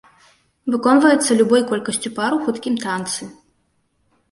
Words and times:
Выконваецца 0.75 1.37
любой 1.41 1.61
колькасцю 1.73 2.09
пар 2.17 2.31
у 2.39 2.41
хуткім 2.49 2.75
танцы. 2.87 3.31